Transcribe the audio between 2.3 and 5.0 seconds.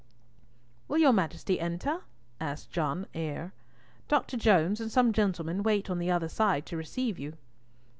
asked John Eyre. "Dr. Jones and